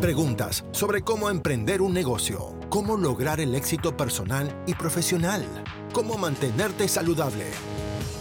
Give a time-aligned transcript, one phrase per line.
[0.00, 5.44] Preguntas sobre cómo emprender un negocio, cómo lograr el éxito personal y profesional,
[5.92, 7.46] cómo mantenerte saludable.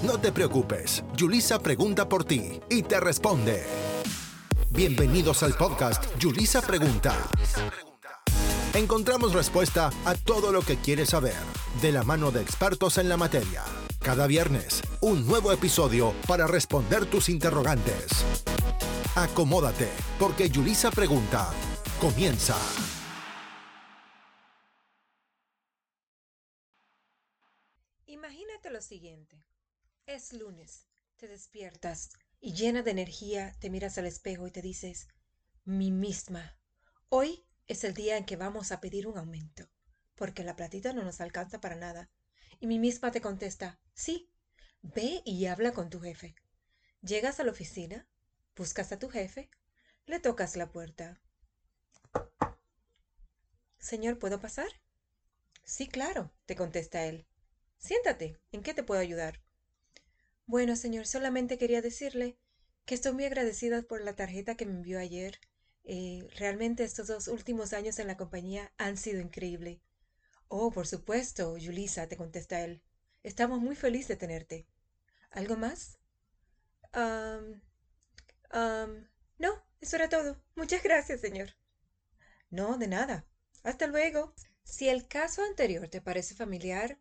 [0.01, 3.63] No te preocupes, Yulisa pregunta por ti y te responde.
[4.71, 7.15] Bienvenidos al podcast Yulisa Pregunta.
[8.73, 11.37] Encontramos respuesta a todo lo que quieres saber,
[11.83, 13.61] de la mano de expertos en la materia.
[13.99, 18.25] Cada viernes, un nuevo episodio para responder tus interrogantes.
[19.15, 19.89] Acomódate,
[20.19, 21.51] porque Yulisa Pregunta
[21.99, 22.55] comienza.
[28.05, 29.43] Imagínate lo siguiente.
[30.05, 35.07] Es lunes, te despiertas y llena de energía te miras al espejo y te dices,
[35.65, 36.57] mi misma,
[37.09, 39.69] hoy es el día en que vamos a pedir un aumento,
[40.15, 42.11] porque la platita no nos alcanza para nada.
[42.59, 44.31] Y mi misma te contesta, sí,
[44.81, 46.35] ve y habla con tu jefe.
[47.01, 48.07] Llegas a la oficina,
[48.55, 49.49] buscas a tu jefe,
[50.05, 51.21] le tocas la puerta.
[53.89, 54.67] Señor, ¿puedo pasar?
[55.63, 57.27] Sí, claro, te contesta él.
[57.77, 59.41] Siéntate, ¿en qué te puedo ayudar?
[60.47, 62.37] Bueno, señor, solamente quería decirle
[62.85, 65.39] que estoy muy agradecida por la tarjeta que me envió ayer.
[65.83, 69.79] Eh, realmente estos dos últimos años en la compañía han sido increíbles.
[70.49, 72.81] Oh, por supuesto, Yulisa, te contesta él.
[73.23, 74.67] Estamos muy felices de tenerte.
[75.31, 75.99] ¿Algo más?
[78.53, 79.07] Um,
[79.39, 80.41] no, eso era todo.
[80.55, 81.49] Muchas gracias, señor.
[82.51, 83.25] No, de nada.
[83.67, 84.33] Hasta luego.
[84.63, 86.97] Si el caso anterior te parece familiar,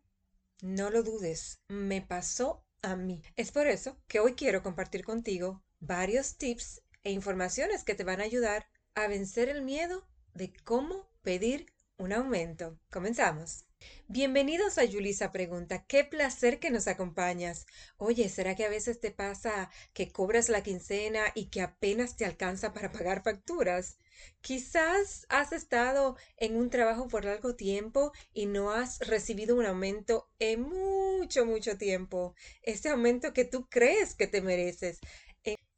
[0.61, 1.61] no lo dudes.
[1.69, 3.21] Me pasó a mí.
[3.37, 8.19] Es por eso que hoy quiero compartir contigo varios tips e informaciones que te van
[8.19, 12.77] a ayudar a vencer el miedo de cómo pedir un aumento.
[12.91, 13.65] Comenzamos.
[14.09, 15.85] Bienvenidos a Yulisa Pregunta.
[15.85, 17.65] Qué placer que nos acompañas.
[17.95, 22.25] Oye, ¿será que a veces te pasa que cobras la quincena y que apenas te
[22.25, 23.97] alcanza para pagar facturas?
[24.41, 30.29] Quizás has estado en un trabajo por largo tiempo y no has recibido un aumento
[30.39, 32.35] en mucho, mucho tiempo.
[32.61, 34.99] Ese aumento que tú crees que te mereces.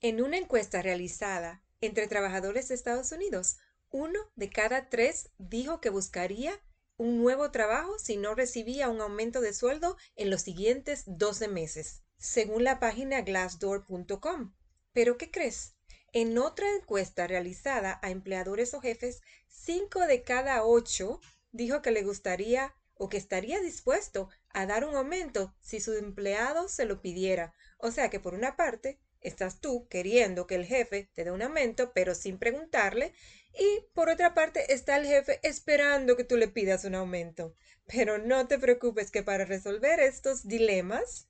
[0.02, 3.58] En una encuesta realizada entre trabajadores de Estados Unidos,
[3.90, 6.62] uno de cada tres dijo que buscaría
[6.96, 12.04] un nuevo trabajo si no recibía un aumento de sueldo en los siguientes 12 meses,
[12.18, 14.54] según la página glassdoor.com.
[14.94, 15.76] ¿Pero qué crees?
[16.14, 21.22] En otra encuesta realizada a empleadores o jefes, cinco de cada ocho
[21.52, 26.68] dijo que le gustaría o que estaría dispuesto a dar un aumento si su empleado
[26.68, 27.53] se lo pidiera.
[27.78, 31.42] O sea que por una parte, Estás tú queriendo que el jefe te dé un
[31.42, 33.14] aumento, pero sin preguntarle.
[33.53, 37.56] Y por otra parte está el jefe esperando que tú le pidas un aumento.
[37.86, 41.28] Pero no te preocupes que para resolver estos dilemas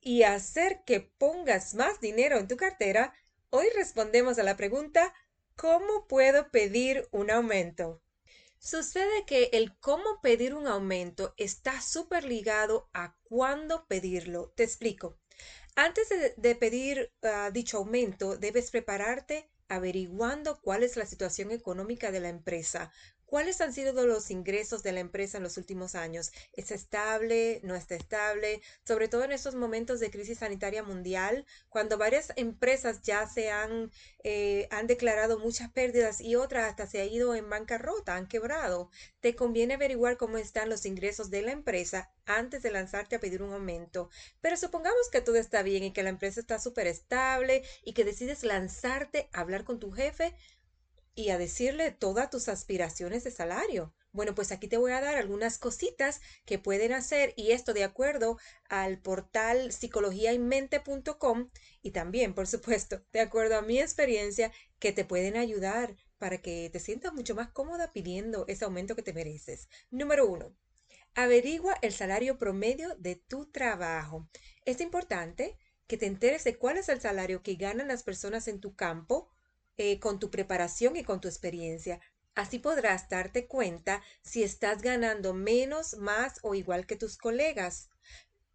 [0.00, 3.14] y hacer que pongas más dinero en tu cartera,
[3.50, 5.12] hoy respondemos a la pregunta
[5.56, 8.02] ¿Cómo puedo pedir un aumento?
[8.58, 14.52] Sucede que el cómo pedir un aumento está súper ligado a cuándo pedirlo.
[14.56, 15.18] Te explico.
[15.76, 22.20] Antes de, pedir ah, dicho aumento, debes prepararte averiguando cuál es la situación económica de
[22.20, 22.90] la empresa,
[23.30, 26.32] ¿Cuáles han sido los ingresos de la empresa en los últimos años?
[26.52, 27.60] ¿Es estable?
[27.62, 28.60] ¿No está estable?
[28.84, 33.92] Sobre todo en estos momentos de crisis sanitaria mundial, cuando varias empresas ya se han,
[34.24, 38.90] eh, han declarado muchas pérdidas y otras hasta se han ido en bancarrota, han quebrado.
[39.20, 43.44] Te conviene averiguar cómo están los ingresos de la empresa antes de lanzarte a pedir
[43.44, 44.10] un aumento.
[44.40, 48.04] Pero supongamos que todo está bien y que la empresa está súper estable y que
[48.04, 50.34] decides lanzarte a hablar con tu jefe
[51.14, 53.94] y a decirle todas tus aspiraciones de salario.
[54.12, 57.84] Bueno, pues aquí te voy a dar algunas cositas que pueden hacer y esto de
[57.84, 58.38] acuerdo
[58.68, 61.50] al portal psicologiaymente.com
[61.82, 66.70] y también, por supuesto, de acuerdo a mi experiencia, que te pueden ayudar para que
[66.72, 69.68] te sientas mucho más cómoda pidiendo ese aumento que te mereces.
[69.90, 70.56] Número uno,
[71.14, 74.28] averigua el salario promedio de tu trabajo.
[74.64, 75.56] Es importante
[75.86, 79.28] que te enteres de cuál es el salario que ganan las personas en tu campo
[79.82, 82.02] eh, con tu preparación y con tu experiencia.
[82.34, 87.88] Así podrás darte cuenta si estás ganando menos, más o igual que tus colegas.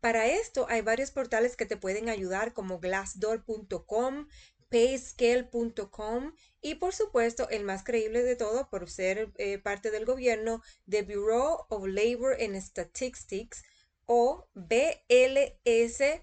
[0.02, 4.28] Para esto hay varios portales que te pueden ayudar como glassdoor.com,
[4.70, 10.62] payscale.com y por supuesto el más creíble de todo por ser eh, parte del gobierno,
[10.88, 13.64] The Bureau of Labor and Statistics
[14.06, 16.20] o bls.gov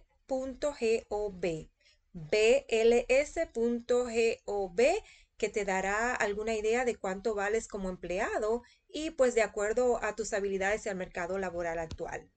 [2.12, 2.70] bls.gov
[5.36, 10.14] que te dará alguna idea de cuánto vales como empleado y pues de acuerdo a
[10.14, 12.30] tus habilidades y al mercado laboral actual.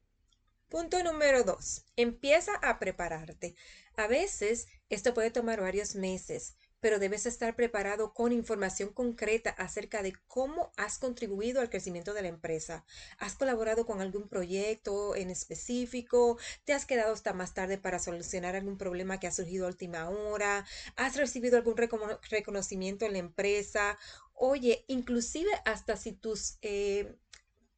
[0.70, 1.86] Punto número dos.
[1.96, 3.56] Empieza a prepararte.
[3.96, 10.04] A veces esto puede tomar varios meses, pero debes estar preparado con información concreta acerca
[10.04, 12.86] de cómo has contribuido al crecimiento de la empresa.
[13.18, 16.38] ¿Has colaborado con algún proyecto en específico?
[16.64, 20.08] ¿Te has quedado hasta más tarde para solucionar algún problema que ha surgido a última
[20.12, 20.64] hora?
[20.96, 23.98] ¿Has recibido algún reconocimiento en la empresa?
[24.36, 27.16] Oye, inclusive hasta si tus eh,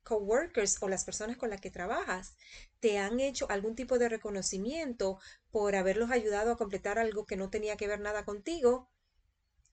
[0.03, 2.35] coworkers o las personas con las que trabajas
[2.81, 5.17] te han hecho algún tipo de reconocimiento
[5.49, 8.89] por haberlos ayudado a completar algo que no tenía que ver nada contigo,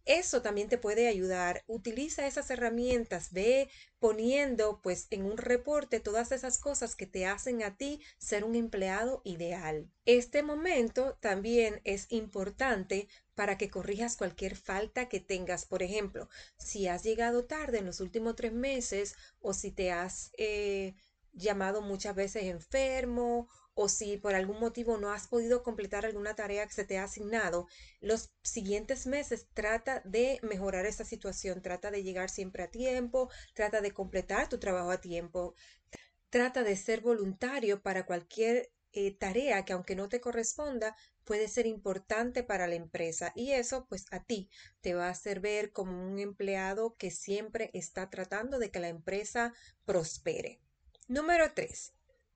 [0.04, 1.62] eso también te puede ayudar.
[1.66, 7.62] Utiliza esas herramientas, ve poniendo pues en un reporte todas esas cosas que te hacen
[7.62, 9.90] a ti ser un empleado ideal.
[10.04, 15.64] Este momento también es importante para que corrijas cualquier falta que tengas.
[15.64, 16.28] Por ejemplo,
[16.58, 20.94] si has llegado tarde en los últimos tres meses o si te has eh,
[21.32, 26.66] llamado muchas veces enfermo o si por algún motivo no has podido completar alguna tarea
[26.66, 27.66] que se te ha asignado,
[28.00, 33.80] los siguientes meses trata de mejorar esa situación, trata de llegar siempre a tiempo, trata
[33.80, 35.54] de completar tu trabajo a tiempo,
[36.30, 41.66] trata de ser voluntario para cualquier eh, tarea que aunque no te corresponda, puede ser
[41.66, 44.50] importante para la empresa y eso pues a ti
[44.80, 48.88] te va a hacer ver como un empleado que siempre está tratando de que la
[48.88, 49.52] empresa
[49.84, 50.60] prospere.
[51.08, 51.93] Número 3.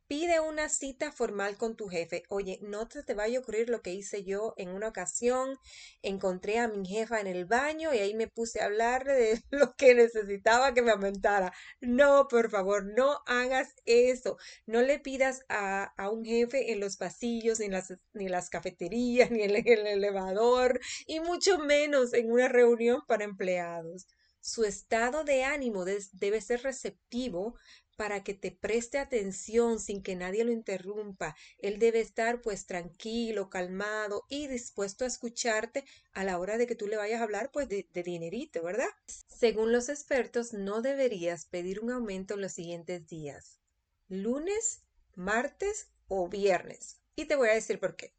[0.08, 2.22] Pide una cita formal con tu jefe.
[2.30, 5.58] Oye, no te, te vaya a ocurrir lo que hice yo en una ocasión.
[6.00, 9.74] Encontré a mi jefa en el baño y ahí me puse a hablarle de lo
[9.76, 11.52] que necesitaba que me aumentara.
[11.82, 14.38] No, por favor, no hagas eso.
[14.64, 19.30] No le pidas a, un jefe en los pasillos, ni en las, ni las cafeterías,
[19.30, 24.06] ni en el elevador, y mucho menos en una reunión para empleados.
[24.40, 27.56] Su estado de ánimo debe ser receptivo
[27.98, 31.34] para que te preste atención sin que nadie lo interrumpa.
[31.58, 36.76] Él debe estar pues tranquilo, calmado y dispuesto a escucharte a la hora de que
[36.76, 38.88] tú le vayas a hablar pues de, de dinerito, ¿verdad?
[39.26, 43.58] Según los expertos, no deberías pedir un aumento en los siguientes días.
[44.06, 44.84] Lunes,
[45.16, 47.00] martes o viernes.
[47.16, 48.14] Y te voy a decir por qué.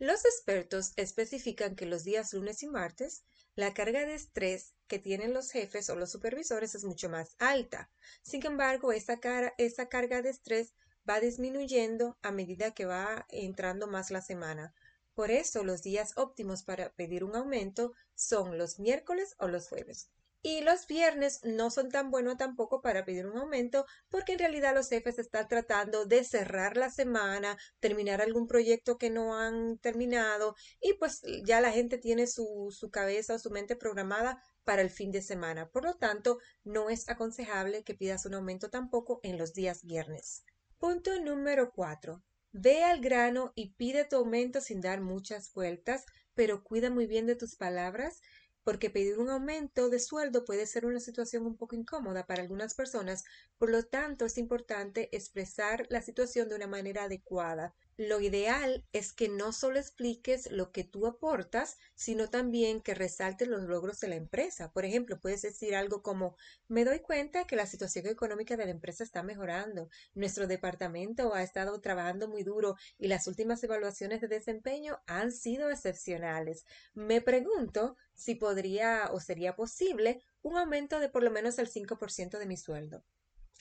[0.00, 3.22] Los expertos especifican que los días lunes y martes
[3.56, 7.90] la carga de estrés que tienen los jefes o los supervisores es mucho más alta.
[8.22, 10.74] Sin embargo, esa, carga de estrés
[11.08, 14.74] va disminuyendo a medida que va entrando más la semana.
[15.14, 20.10] Por eso los días óptimos para pedir un aumento son los miércoles o los jueves.
[20.46, 24.74] Y los viernes no son tan buenos tampoco para pedir un aumento porque en realidad
[24.74, 30.54] los jefes están tratando de cerrar la semana, terminar algún proyecto que no han terminado
[30.82, 34.90] y pues ya la gente tiene su, su cabeza o su mente programada para el
[34.90, 35.70] fin de semana.
[35.70, 40.44] Por lo tanto, no es aconsejable que pidas un aumento tampoco en los días viernes.
[40.76, 42.22] Punto número 4.
[42.52, 46.04] Ve al grano y pide tu aumento sin dar muchas vueltas,
[46.34, 48.20] pero cuida muy bien de tus palabras
[48.64, 52.74] porque pedir un aumento de sueldo puede ser una situación un poco incómoda para algunas
[52.74, 53.24] personas,
[53.58, 57.74] por lo tanto es importante expresar la situación de una manera adecuada.
[57.96, 63.46] Lo ideal es que no solo expliques lo que tú aportas, sino también que resaltes
[63.46, 64.72] los logros de la empresa.
[64.72, 66.36] Por ejemplo, puedes decir algo como,
[66.66, 71.44] me doy cuenta que la situación económica de la empresa está mejorando, nuestro departamento ha
[71.44, 76.64] estado trabajando muy duro y las últimas evaluaciones de desempeño han sido excepcionales.
[76.94, 82.40] Me pregunto si podría o sería posible un aumento de por lo menos el 5%
[82.40, 83.04] de mi sueldo.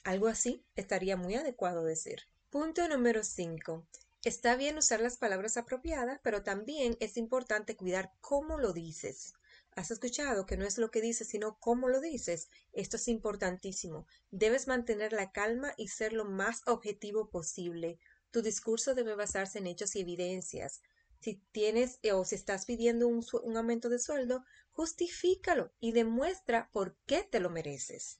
[0.03, 2.23] Algo así estaría muy adecuado decir.
[2.49, 3.87] Punto número 5.
[4.23, 9.33] Está bien usar las palabras apropiadas, pero también es importante cuidar cómo lo dices.
[9.75, 12.47] Has escuchado que no es lo que dices, sino cómo lo dices.
[12.71, 14.07] Esto es importantísimo.
[14.31, 17.99] Debes mantener la calma y ser lo más objetivo posible.
[18.31, 20.81] Tu discurso debe basarse en hechos y evidencias.
[21.19, 26.69] Si tienes eh, o si estás pidiendo un, un aumento de sueldo, justifícalo y demuestra
[26.71, 28.19] por qué te lo mereces.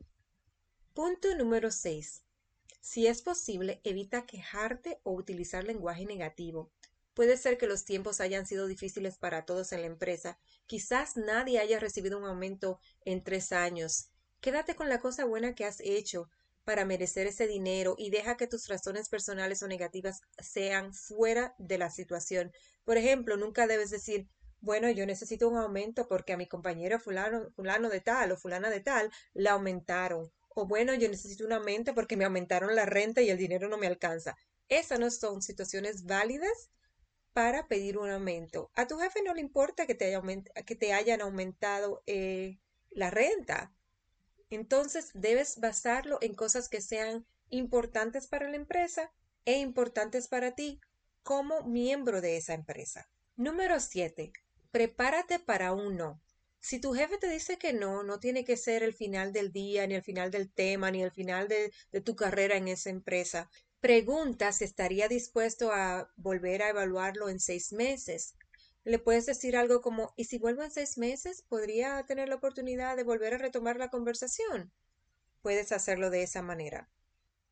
[0.94, 2.23] Punto número 6.
[2.86, 6.70] Si es posible, evita quejarte o utilizar lenguaje negativo.
[7.14, 10.38] Puede ser que los tiempos hayan sido difíciles para todos en la empresa.
[10.66, 14.10] Quizás nadie haya recibido un aumento en tres años.
[14.42, 16.28] Quédate con la cosa buena que has hecho
[16.66, 21.78] para merecer ese dinero y deja que tus razones personales o negativas sean fuera de
[21.78, 22.52] la situación.
[22.84, 24.28] Por ejemplo, nunca debes decir,
[24.60, 28.70] bueno, yo necesito un aumento porque a mi compañero fulano, fulano de tal o fulana
[28.70, 33.22] de tal la aumentaron o bueno, yo necesito un aumento porque me aumentaron la renta
[33.22, 34.36] y el dinero no me alcanza.
[34.70, 36.70] Esas no son situaciones válidas
[37.34, 38.72] para pedir un aumento.
[38.76, 42.60] A tu jefe no le importa que te, hayan aumentado eh,
[42.92, 43.74] la renta.
[44.50, 49.12] Entonces debes basarlo en cosas que sean importantes para la empresa
[49.46, 50.80] e importantes para ti
[51.24, 53.10] como miembro de esa empresa.
[53.36, 54.32] Número 7.
[54.72, 56.22] Prepárate para un no.
[56.64, 59.86] Si tu jefe te dice que no, no tiene que ser el final del día,
[59.86, 61.74] ni el final del tema, ni el final de,
[62.06, 63.50] tu carrera en esa empresa.
[63.82, 68.36] Pregunta si estaría dispuesto a volver a evaluarlo en seis meses.
[68.86, 71.42] Le puedes decir algo como, ¿y si vuelvo en seis meses?
[71.42, 74.72] ¿Podría tener la oportunidad de volver a retomar la conversación?
[75.42, 76.90] Puedes hacerlo de esa manera.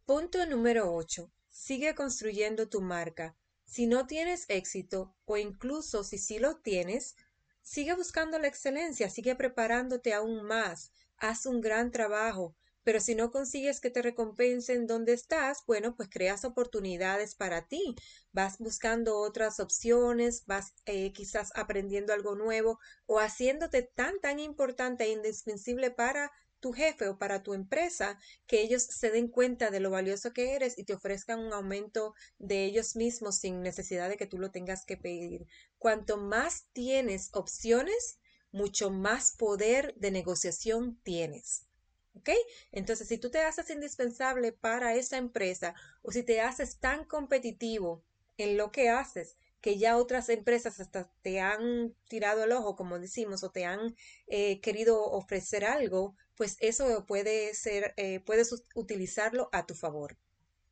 [0.06, 1.30] Punto número 8.
[1.50, 3.36] Sigue construyendo tu marca.
[3.66, 7.18] Si no tienes éxito, o incluso si sí lo tienes,
[7.62, 13.32] Sigue buscando la excelencia, sigue preparándote aún más, haz un gran trabajo, pero si no
[13.32, 17.96] consigues que te recompensen donde estás, bueno, pues creas oportunidades para ti,
[18.32, 25.04] vas buscando otras opciones, vas eh, quizás aprendiendo algo nuevo o haciéndote tan, tan importante
[25.06, 29.82] e indispensable para tu jefe o para tu empresa, que ellos se den cuenta de
[29.82, 34.16] lo valioso que eres y te ofrezcan un aumento de ellos mismos sin necesidad de
[34.16, 35.46] que tú lo tengas que pedir.
[35.78, 38.20] Cuanto más tienes opciones,
[38.52, 41.66] mucho más poder de negociación tienes.
[42.14, 42.30] ¿Ok?
[42.72, 48.04] Entonces, si tú te haces indispensable para esa empresa o si te haces tan competitivo
[48.38, 53.00] en lo que haces que ya otras empresas hasta te han tirado el ojo, como
[53.00, 53.96] decimos, o te han
[54.28, 60.18] eh, querido ofrecer algo, pues eso puede ser, eh, puedes utilizarlo a tu favor.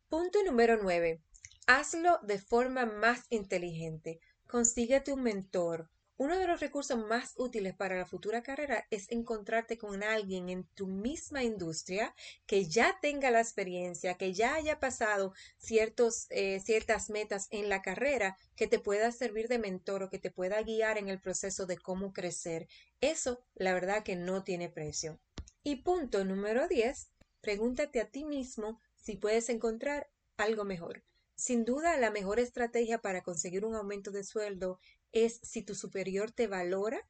[0.10, 1.22] Punto número 9.
[1.67, 4.19] Hazlo de forma más inteligente.
[4.48, 9.77] Consíguete un mentor, uno de los recursos más útiles para la futura carrera es encontrarte
[9.77, 12.13] con alguien en tu misma industria
[12.45, 17.81] que ya tenga la experiencia, que ya haya pasado ciertos, eh, ciertas metas en la
[17.81, 21.65] carrera, que te pueda servir de mentor o que te pueda guiar en el proceso
[21.65, 22.67] de cómo crecer.
[22.99, 25.21] Eso, la verdad que no tiene precio.
[25.63, 31.01] Y punto número 10, pregúntate a ti mismo si puedes encontrar algo mejor.
[31.39, 36.31] Sin duda, la mejor estrategia para conseguir un aumento de sueldo es si tu superior
[36.31, 37.07] te valora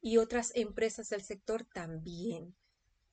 [0.00, 2.56] y otras empresas del sector también.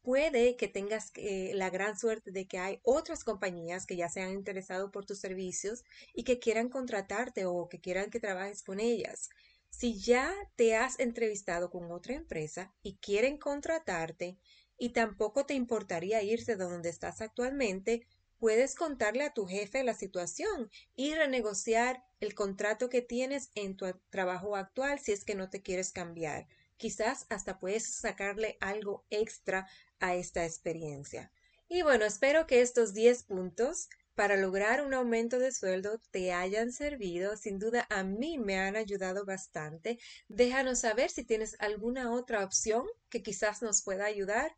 [0.02, 4.22] Puede que tengas eh, la gran suerte de que hay otras compañías que ya se
[4.22, 8.80] han interesado por tus servicios y que quieran contratarte o que quieran que trabajes con
[8.80, 9.30] ellas.
[9.70, 14.38] Si ya te has entrevistado con otra empresa y quieren contratarte
[14.78, 18.08] y tampoco te importaría irse de donde estás actualmente,
[18.40, 23.86] puedes contarle a tu jefe la situación y renegociar el contrato que tienes en tu
[24.10, 26.48] trabajo actual si es que no te quieres cambiar.
[26.78, 29.68] Quizás hasta puedes sacarle algo extra
[30.00, 31.32] a esta experiencia.
[31.68, 36.72] Y bueno, espero que estos 10 puntos para lograr un aumento de sueldo te hayan
[36.72, 37.38] servido.
[37.38, 40.00] Sin duda a mí me han ayudado bastante.
[40.28, 44.58] Déjanos saber si tienes alguna otra opción que quizás nos pueda ayudar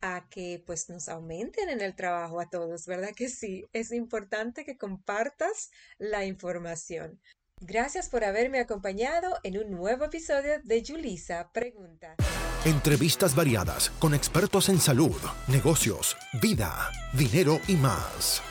[0.00, 3.66] a que pues nos aumenten en el trabajo a todos, ¿verdad que sí?
[3.72, 7.20] Es importante que compartas la información.
[7.60, 12.16] Gracias por haberme acompañado en un nuevo episodio de Julisa Pregunta.
[12.64, 15.16] Entrevistas variadas con expertos en salud,
[15.46, 18.42] negocios, vida, dinero y más.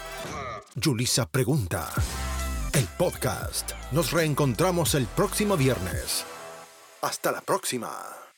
[0.81, 1.91] Julisa Pregunta.
[2.73, 3.71] El podcast.
[3.91, 6.23] Nos reencontramos el próximo viernes.
[7.01, 8.28] Hasta la próxima.